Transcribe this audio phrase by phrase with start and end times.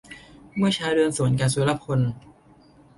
[0.55, 1.99] เมื่อเช้าเดินสวนกะ สุรพล